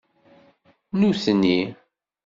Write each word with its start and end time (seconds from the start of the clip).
Nutni 0.99 1.59